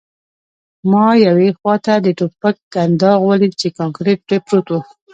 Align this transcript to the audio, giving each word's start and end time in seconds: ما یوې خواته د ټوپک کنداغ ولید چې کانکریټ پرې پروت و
ما 0.91 1.07
یوې 1.27 1.49
خواته 1.57 1.93
د 2.05 2.07
ټوپک 2.17 2.55
کنداغ 2.73 3.19
ولید 3.29 3.53
چې 3.61 3.67
کانکریټ 3.77 4.19
پرې 4.27 4.37
پروت 4.45 4.67
و 4.71 4.75